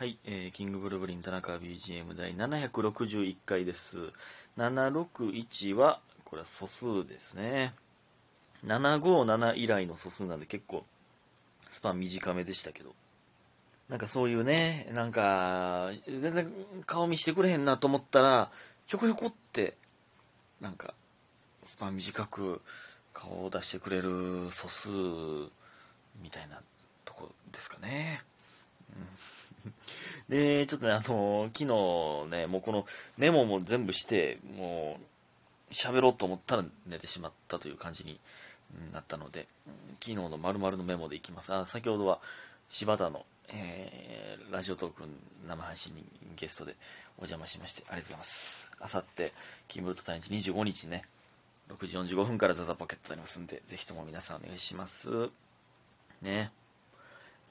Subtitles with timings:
[0.00, 3.98] はい、えーキングブルブリン田中 BGM 第761回です。
[4.56, 7.74] 761は、これは素数ですね。
[8.64, 10.86] 757以来の素数なんで結構
[11.68, 12.94] スパン短めでしたけど。
[13.90, 16.50] なんかそういうね、なんか、全然
[16.86, 18.50] 顔見してくれへんなと思ったら、
[18.86, 19.76] ひょこひょこって、
[20.62, 20.94] なんか、
[21.62, 22.62] スパン短く
[23.12, 24.88] 顔を出してくれる素数
[26.22, 26.62] みたいな
[27.04, 28.22] とこですかね。
[30.28, 34.98] で、ちょっとね、あの昨日ね、もうこのメモも全部して、も
[35.68, 38.18] う、喋ろうと思ったら寝てしまったという感じに
[38.92, 39.46] なったので、
[40.00, 41.54] 昨日の丸々のメモでいきます。
[41.54, 42.20] あ、先ほどは
[42.68, 44.20] 柴田の、えー
[44.50, 45.08] ラジオトークン
[45.46, 46.04] 生配信に
[46.36, 46.74] ゲストで
[47.18, 48.70] お邪魔しまして、ありがとうございます。
[48.80, 49.32] あさって、
[49.68, 51.02] キンブルトタイ日25日ね、
[51.68, 55.30] 6時45分からザザポケットありますんで、ぜひとも皆さんお願いします。
[56.20, 56.50] ね。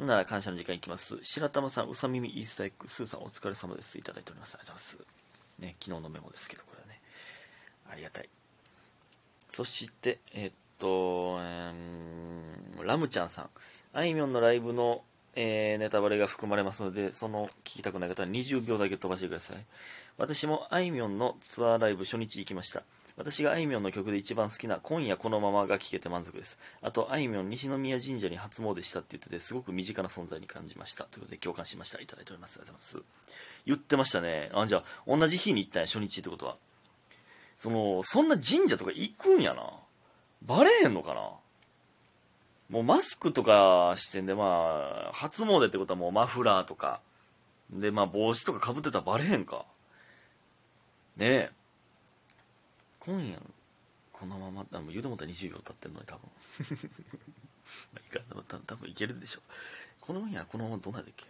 [0.06, 1.18] なら感謝の時間いきます。
[1.22, 3.98] 白玉さん、うさ耳イースターエッグ、スーさんお疲れ様です。
[3.98, 4.56] いただいております。
[4.56, 5.62] ありがとうございます。
[5.62, 7.02] ね、昨日のメモですけど、これはね。
[7.92, 8.30] ありがたい。
[9.52, 13.50] そして、えっと、えーラムちゃんさん。
[13.92, 15.04] あいみょんのライブの、
[15.36, 19.66] えーネタバレが含まれますので、その聞きたくない方は20秒だけ飛ばしてください。
[20.18, 22.84] 私もあいみょんのツアーライブ初日行きました。
[23.20, 26.58] 私があいみょんの曲で一番好きな今夜このままが聴けて満足です。
[26.82, 31.04] あと、あいみょん西宮神社に初詣したって言ってて、すごく身近な存在に感じました。
[31.04, 32.00] ということで共感しました。
[32.00, 32.62] いただいております。
[32.62, 33.36] ありがとうございます。
[33.66, 34.50] 言ってましたね。
[34.54, 36.56] あ、じゃあ、同じ日に行ったんや、初日ってことは。
[37.58, 39.70] その、そんな神社とか行くんやな。
[40.42, 41.30] バレへんのかな
[42.70, 47.02] もうマスクとかしてんで、まあ、初詣ってことはもうマフラーとか、
[47.70, 49.66] で、まあ帽子とか被ってたらバレへんか。
[51.18, 51.59] ねえ。
[53.10, 53.42] 今夜、
[54.14, 56.30] このまま、あもう言うてもったら20秒経ってんのに多分。
[57.92, 59.42] まあいいか、でも多分多分いけるでしょ。
[60.00, 61.26] この夜、このままどうなだっけ？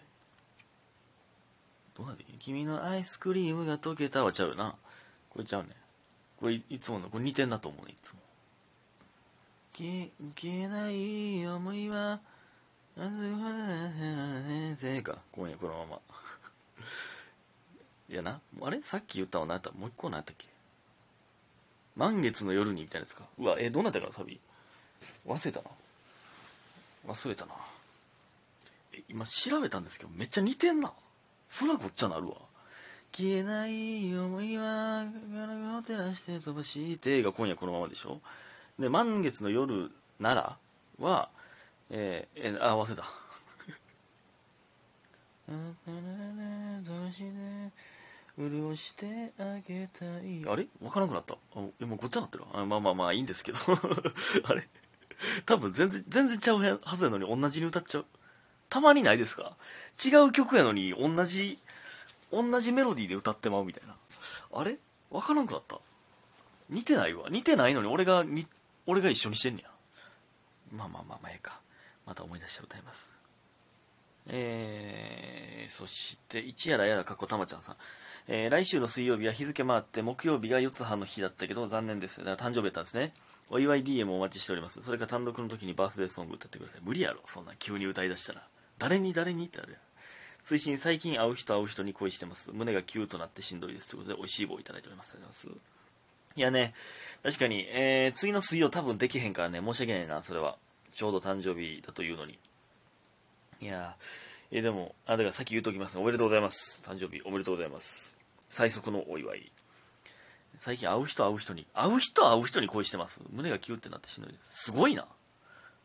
[1.96, 2.34] どうなだっけ？
[2.40, 4.76] 君のアイスクリームが溶けたはちゃうよな。
[5.30, 5.70] これちゃうね。
[6.38, 8.20] これいつもの、これ似てんなと思うね、いつも。
[9.72, 10.10] 消
[10.46, 12.20] えない思いは、
[12.98, 15.20] あずはせか。
[15.32, 16.02] 今夜このまま。
[18.10, 20.50] いやな、あれさっき言ったの何やったもう一個何やったっけ
[22.00, 23.26] 満月の夜にみたいなやつか。
[23.38, 24.40] うわ、え、どうなったかな、サビ。
[25.28, 25.70] 忘れたな。
[27.06, 27.52] 忘れたな。
[28.94, 30.94] え、今調べたんですけど、めっちゃ似てんな。
[31.50, 32.36] そらごっちゃなるわ。
[33.12, 38.22] 消えない思いは、体を照らして飛ばしてが今夜このままでしょ
[38.80, 40.58] で、満月の夜なら
[41.00, 41.28] は、
[41.90, 43.04] えーえーあ、忘れた。
[48.40, 50.44] 潤してあげたい。
[50.48, 50.68] あれ？
[50.82, 51.36] わからなくなった。
[51.56, 53.58] あもうごっちゃなってるあまあまあまあいいんですけど。
[54.46, 54.68] あれ？
[55.46, 58.06] 多分全然、全然ちゃうはずやのに同じに歌っちゃう。
[58.70, 59.58] たまにないですか？
[60.04, 61.60] 違う曲やのに同じ、
[62.32, 63.96] 同じメロディーで歌ってまうみたいな。
[64.54, 64.78] あれ？
[65.12, 65.80] わからなくなった。
[66.70, 67.28] 似てないわ。
[67.30, 68.48] 似てないのに俺がに、
[68.86, 69.70] 俺が一緒にしてんねや。
[70.72, 71.60] まあまあまあまあええか。
[72.06, 73.10] また思い出して歌います。
[74.28, 77.76] えー、そして、一やらやらかっこたまちゃんさん。
[78.32, 82.24] えー、来週の水曜日は日付回って木曜日が四つ葉の日だったけど残念です。
[82.24, 83.12] だから誕生日だったんですね。
[83.50, 84.84] お祝い DM お待ちしております。
[84.84, 86.82] それから単独の時にバースデーソング歌ってください。
[86.84, 87.22] 無理やろ。
[87.26, 88.44] そんな急に歌い出したら。
[88.78, 89.82] 誰に誰にってあるやん。
[90.46, 92.52] 推進最近会う人会う人に恋してます。
[92.54, 93.90] 胸がキューとなってしんどいです。
[93.90, 95.16] ということで、美味しい棒いただいております。
[95.16, 96.36] ありがとうございます。
[96.36, 96.74] いやね、
[97.24, 100.58] 確かに、えー、次の水曜多分できへんからね、申し訳ないな、それは。
[100.92, 102.38] ちょうど誕生日だというのに。
[103.60, 106.84] いやー、えーでも、あ、だからさっき言うときますおめでとうございます。
[106.86, 108.19] 誕生日おめでとうございます。
[108.50, 109.52] 最速のお祝い。
[110.58, 113.22] 最近会う人会う人に、会う人会う人に恋してます。
[113.32, 114.50] 胸がキューってなってしんどいです。
[114.52, 115.06] すごいな。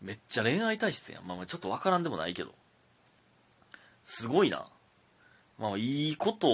[0.02, 1.26] めっちゃ恋愛体質やん。
[1.26, 2.52] まあまあちょっとわからんでもないけど。
[4.02, 4.66] すごいな。
[5.58, 6.48] まあいいこと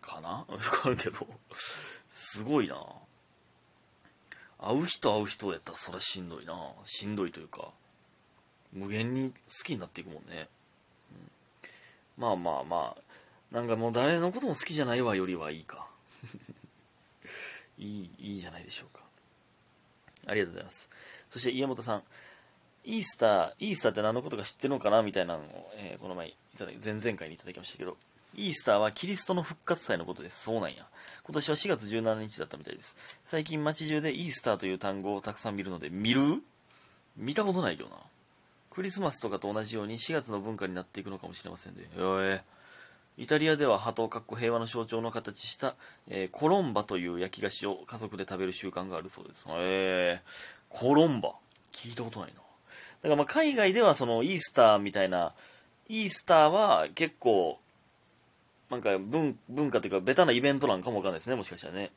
[0.00, 0.44] かな？
[0.46, 1.26] わかるけど。
[2.10, 2.76] すごいな。
[4.58, 6.54] 会う人会う人やったらそらしんどいな。
[6.84, 7.70] しんどいというか、
[8.72, 10.48] 無限に好きになっていくもんね。
[12.18, 13.02] うんまあまあまあ、
[13.52, 15.86] なんかもう誰のことも好きじゃないわよりはいいか。
[17.78, 19.02] いい、いいじゃないでしょうか。
[20.26, 20.90] ありがとうございます。
[21.28, 22.02] そして家元さん、
[22.84, 27.96] イースター、イースターって何のことか知ってるのかなみたいなのを、えーこの前いただき、前々回にいただきましたけど、
[28.34, 30.42] イースターはキリストの復活祭のことです。
[30.42, 30.86] そうなんや。
[31.24, 32.96] 今年は4月17日だったみたいです。
[33.24, 36.42] 最近街中でイースターという単語をたくさん見るので、見る？
[37.16, 37.96] 見たことないけどな。
[38.70, 41.88] クリスマスとかと同じように4月の文化になっていくのかもしれませんね。
[41.94, 42.40] えー
[43.18, 45.74] イタリアでは鳩をかっこ平和の象徴の形した、
[46.08, 49.46] えーコロンバという焼き菓子を家族で食べる習慣があるそうです。
[49.48, 50.30] えー、
[50.68, 51.32] コロンバ。
[51.72, 52.34] 聞いたことないな。
[52.36, 55.32] だからまあ海外ではそのイースターみたいな
[55.88, 57.58] イースターは結構、
[58.70, 61.92] なんか文文化というか、ベタなイベントなんかもわかんないですね、もしかしたらね。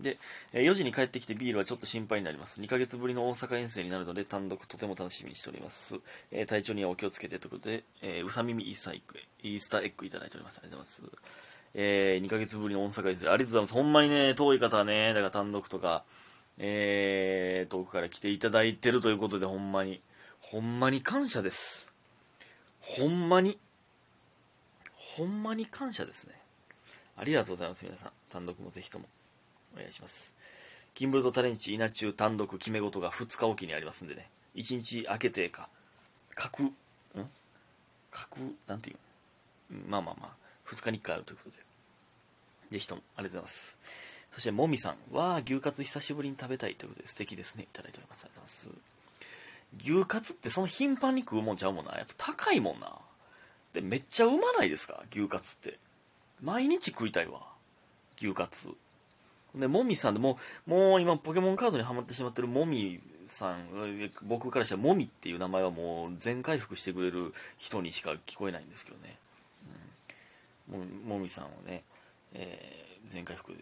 [0.00, 0.18] で、
[0.52, 2.60] 4時に帰ってきてビールはちょっと心配になります。
[2.60, 5.96] 2ヶ月ぶりの大阪遠征になるので単独とても楽しみにしております。
[6.30, 10.58] えー、体調にはお気をつけてということで、えー、うさ耳イースターエッグ、イースターエッグいただいております。
[10.58, 11.18] ありがとうございます。
[11.74, 13.74] えー、2ヶ月ぶりの大阪遠征、ありがとうございます。
[13.74, 16.04] ほんまにね、遠い方はね、だから単独とか、
[16.58, 20.00] えー、遠くから来ていただいてるということで、ほんまに、
[20.40, 21.92] ほんまに感謝です。
[22.80, 23.58] ほんまに、
[24.94, 26.34] ほんまに感謝ですね。
[27.16, 28.12] ありがとうございます、皆さん。
[28.30, 29.06] 単独もぜひとも。
[29.76, 30.34] お願いします。
[30.94, 35.68] キンブルドタレンチ稲中単独決め事が2日おきにありますんでね、1日空けてか、
[36.34, 36.74] 各、ん？
[38.10, 38.96] 各、なんていう
[39.88, 40.36] まあまあまあ、
[40.68, 41.62] 2日に1回あるということで。
[42.72, 43.78] ぜひとも、ありがとうございます。
[44.32, 47.64] そして、もみさんは、牛カツ久しぶりに食べたいということで、素敵ですね。
[47.64, 48.24] いただいております。
[48.24, 48.80] ありがとうございま
[49.92, 49.98] す。
[50.00, 51.92] 牛カツってその頻繁に食うもんちゃうもんな。
[51.96, 52.92] やっぱ高いもんな。
[53.72, 55.02] で、めっちゃうまないですか？
[55.10, 55.78] 牛カツって。
[56.42, 57.40] 毎日食いたいわ。
[58.18, 58.68] 牛カツ。
[59.56, 69.16] で、もみさんでももう今ポケモンカードにはまってしまってるもみさん、僕からしたらもみっていう名前はもう全回復してくれる人にしか聞こえないんですけどね。
[70.72, 71.84] うん、もみさんをね、
[72.34, 73.52] えー、全回復、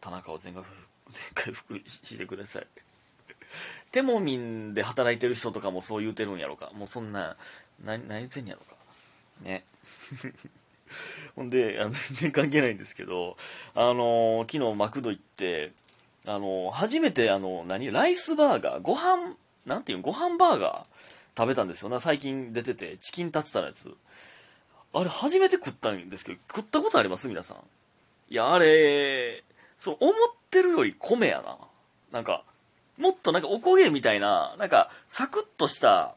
[0.00, 0.74] 田中を全回復、
[1.10, 2.66] 全回復してください。
[3.92, 6.70] テモミンで働いてる人とかもそう言うてるんやろか。
[6.74, 7.36] もうそんな、
[7.84, 8.76] 何、何言ってんやろか。
[9.42, 9.64] ね。
[11.34, 13.36] ほんで、あの全然関係ないんですけど、
[13.74, 15.72] あの、昨日マクド行って、
[16.26, 17.92] あの、初めてあの、何？
[17.92, 20.84] ライスバーガー、ご飯、なんていうのご飯バーガー
[21.36, 23.94] 食べたんですよな、最近出てて、チキンタツタのやつ。
[24.94, 27.28] あれ、初めて食ったんですけど、食ったことあります？
[27.28, 27.56] 皆さん。
[28.28, 29.44] いや、あれ、
[29.78, 30.14] そう、思っ
[30.50, 31.58] てるより米やな。
[32.12, 32.44] なんか、
[32.96, 36.16] もっとなんかおこげみたいな、なんか、サクッとした、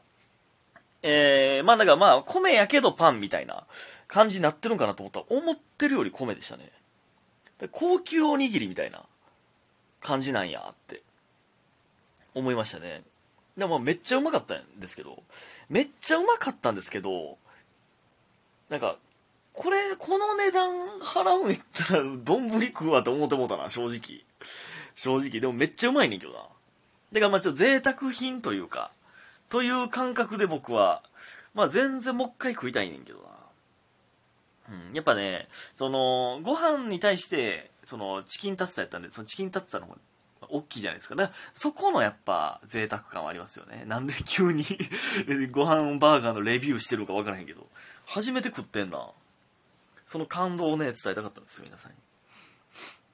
[1.02, 3.64] えー、まあなんかまあ、米やけどパンみたいな
[4.06, 6.70] 感じになってるんかなと思ったら、思ってるより米でしたね。
[7.72, 9.02] 高級おにぎりみたいな
[10.00, 11.02] 感じなんやって
[12.34, 13.02] 思いましたね。
[13.56, 15.22] でもめっちゃうまかったんですけど、
[15.68, 17.36] めっちゃうまかったんですけど、
[18.68, 18.96] なんか、
[19.52, 20.70] これ、この値段
[21.00, 24.24] 払うんやったら、丼食うわと思ってもうたな、正直。
[24.94, 25.40] 正直。
[25.40, 26.38] でもめっちゃうまいねんけどな。
[27.12, 28.90] だからまあちょっと贅沢品というか、
[29.50, 31.02] という感覚で僕は、
[31.52, 33.24] まあ全然もう一回食いたいねんけどな。
[34.88, 39.98] うん、やっぱね、その、ご飯に対して、その、チキンタツタやったんで、そのチキンタツタの方が
[40.48, 41.16] 大きいじゃないですか。
[41.16, 43.84] だから、そこのやっぱ、贅沢感はありますよね。
[43.86, 44.64] なんで急に
[45.50, 47.66] ご飯バーガーのレビューしてるのかわからへんけど、
[48.06, 49.10] 初めて食ってんな。
[50.06, 51.92] その感動をね、伝えたかったんですよ、皆さん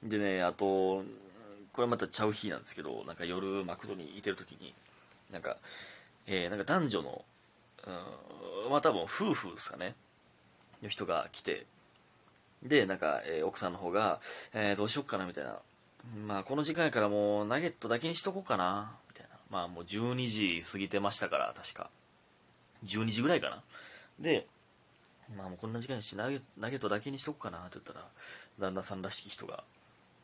[0.03, 0.09] に。
[0.09, 1.03] でね、あと、
[1.73, 4.75] これまたちゃう日なんですけど、なんか夜マクドにいてる時に、
[5.31, 5.57] なんか、
[6.27, 7.25] えー、なんか男女の、
[8.65, 9.95] うん、まあ多分夫婦ですかね。
[10.83, 11.65] の人が来て、
[12.63, 14.19] で、なんか、えー、奥さんの方が、
[14.53, 15.59] えー、どうしよっかな、みたいな。
[16.25, 19.35] まあ、この時間やからもう、ナゲットだけにしとこうかな、みたいな。
[19.49, 21.89] まあ、もう12時過ぎてましたから、確か。
[22.85, 23.63] 12時ぐらいかな。
[24.19, 24.47] で、
[25.35, 28.07] まあもうこんな時間にしナゲナゲットだけにしとこうかなって言ったら、
[28.59, 29.63] 旦那さんらしき人が、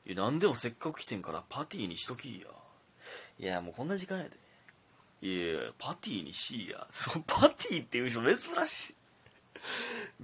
[0.06, 2.48] いや、なんでもせっかく来てんからパティにしときや。
[3.40, 4.32] いや、もうこんな時間やで。
[5.24, 6.86] いや、パティにしいや。
[6.90, 8.38] そう、パティっていう人珍
[8.68, 8.96] しい。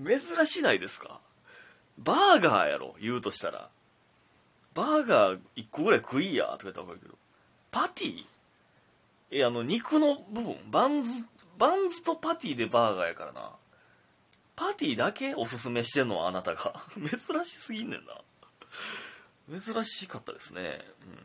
[0.06, 1.22] 珍しないですか？
[1.98, 3.70] バーガーやろ言うとしたら。
[4.74, 7.18] バーガー1個ぐらい食いやとか言ったら分かるけど。
[7.72, 8.26] パティ？
[9.32, 10.58] えあの肉の部分？
[10.70, 11.26] バンズ
[11.58, 13.56] バンズとパティでバーガーやからな。
[14.58, 16.74] パティだけおすすめしてんのはあなたが。
[17.00, 18.22] 珍しすぎんねんな。
[19.58, 20.86] 珍しかったですね。
[21.02, 21.14] うん。
[21.16, 21.20] っ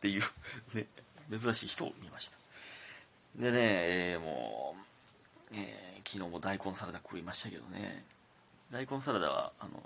[0.00, 0.22] ていう
[0.74, 0.88] ね。
[1.30, 2.38] 珍しい人を見ました。
[3.36, 4.86] でね、えー、もう
[5.52, 8.04] えー、昨日も大根サラダ食いましたけどね。
[8.72, 9.80] 大根サラダはあの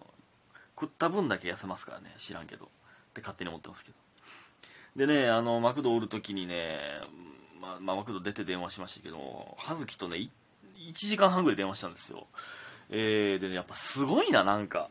[0.79, 2.65] 食った分だけ痩せますからね知らんけど。
[2.65, 2.69] っ
[3.13, 5.07] て勝手に思ってますけど。
[5.07, 6.79] でねあのマクドおる時にね、
[7.61, 10.31] ままあ、マクド出て電話しましたけど葉月とね1
[10.93, 12.27] 時間半ぐらい電話したんですよ。
[12.89, 14.89] えー、で、ね、やっぱすごいななんか。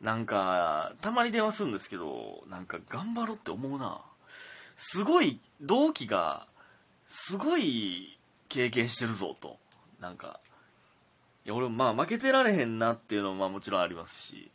[0.00, 4.02] なんかたまに電話するんですけどなんか頑張ろうって思うな。
[4.76, 6.46] すごい同期が
[7.08, 9.58] すごい経験してるぞと。
[10.00, 10.40] なんか
[11.44, 14.50] いや俺まあ負けてられへんなっていうのもまあもちろんありますし。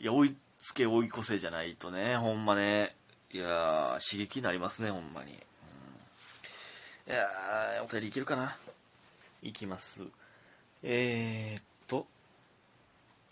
[0.00, 2.94] いや追いつけ追い越せじゃないとねほんまね。
[3.30, 7.28] いや刺激になりますねほんまに、うん、いや
[7.84, 8.56] お便りいけるかな。
[9.42, 10.02] いきます。
[10.82, 12.06] えー、っと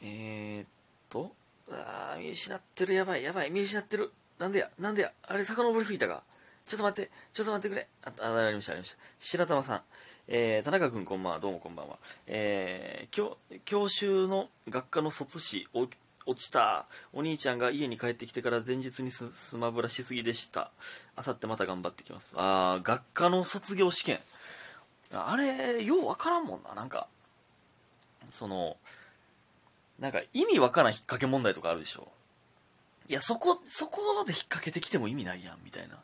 [0.02, 0.66] えー、っ
[1.08, 1.32] と
[1.70, 2.94] ああ見失ってる。
[2.94, 4.12] やばいやばい見失ってる。
[4.38, 6.22] なんでやなんでやあれ遡りすぎたか
[6.66, 7.86] ちょっと待って、ちょっと待ってくれ。
[8.02, 8.98] あ、あ、ありました、ありました。
[9.20, 9.82] 白玉さん。
[10.26, 11.96] えー、田中君こんばんは、どうもこんばんは。
[12.26, 15.86] えー、教、教習の学科の卒試、お
[16.26, 16.86] 落ちた。
[17.12, 20.72] お兄ちゃんが家に帰ってきてから前日にススマブラしすぎでした。
[21.14, 22.34] あさってまた頑張ってきます。
[22.36, 24.18] あー、学科の卒業試験。
[25.12, 27.06] あれ、ようわからんもんな、なんか。
[28.32, 28.76] その、
[30.00, 32.08] なんか意味わからん引っ掛け問題とかあるでしょ。
[33.08, 35.96] いや、そこ、そこで引っ掛けてきても意味ないやん、みたいな。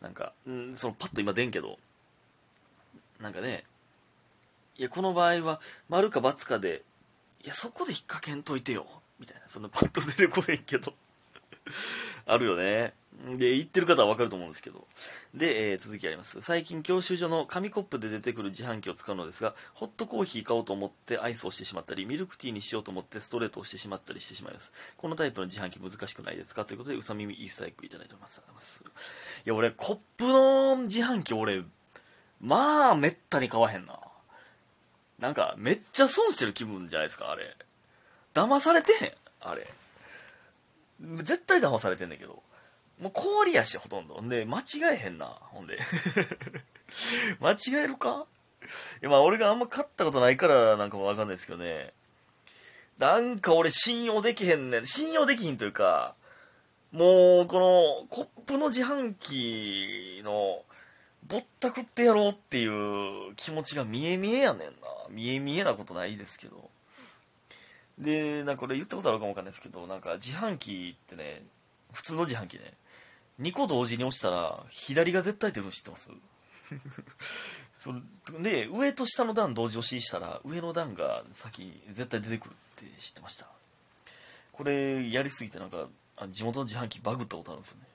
[0.00, 1.78] なんか、うん、そのパッと今出んけど、
[3.20, 3.64] なんかね、
[4.76, 6.82] いや、この場合は、丸か×かで、
[7.44, 8.86] いや、そこで引っ掛けんといてよ、
[9.20, 10.94] みたいな、そのパッと出てこへんけど、
[12.26, 12.94] あるよね。
[13.36, 14.88] で、言ってる方はわかると思うんですけど。
[15.32, 16.40] で、えー続きあります。
[16.40, 24.72] 最近、教習所の紙コップで出てくる自販機を使うのですが、ホットコーヒー買おうと思ってアイスをしてしまったり、ミルクティーにしようと思ってストレートをしてしまったりしてしまいます。
[24.96, 26.64] このタイプの自販機難しくないですか？
[26.64, 28.42] ということで、うさ耳イースターエッグいただいております。
[28.48, 28.82] います。
[28.82, 31.62] いや、俺、コップの自販機、俺、
[32.40, 34.00] まあ、めったに買わへんな。
[35.20, 37.56] なんか、めっちゃ損してる気分じゃないですか、あれ。
[38.34, 39.70] 騙されてへん、あれ。
[41.22, 42.42] 絶対騙されてんねんけど。
[43.00, 44.22] もう氷やし、ほとんど。
[44.22, 45.78] んで、間違えへんな、ほんで。
[47.40, 48.26] 間違えるか？
[48.62, 48.66] い
[49.04, 51.92] や、まあ、俺があんま買ったことないからなんかもわかんないですけどね。
[52.98, 54.86] なんか俺信用できへんねん。
[54.86, 56.14] 信用できひんというか、
[56.92, 60.62] もう、この、コップの自販機の、
[61.26, 64.74] ぼったくってやろうっていう気持ちが見え見えやねんな。
[65.08, 66.70] 見え見えなことないですけど。
[67.98, 71.44] で、なんかこれ言ったことあるかもわかんないですけど、なんか自販機ってね、
[71.92, 72.74] 普通の自販機ね、
[73.40, 76.10] 2個同時に押したら、左が絶対出るの知ってます？
[77.74, 77.92] そ
[78.40, 83.46] で、上と下の段同時押ししたら、上の段が先に絶対出てくるって知ってました。
[84.52, 87.86] これ、やりすぎてなんか、あ地元の自販機バグったことあるんですよね。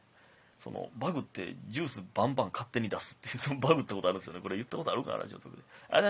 [0.60, 4.42] その、バグってジュースバンバン勝手に出すって、そのバグったことあるんですよね。
[4.42, 5.62] これ言ったことあるかな、ラジオとかで。
[5.90, 6.06] あれ